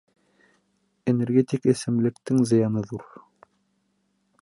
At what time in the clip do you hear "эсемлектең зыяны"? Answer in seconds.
1.75-2.87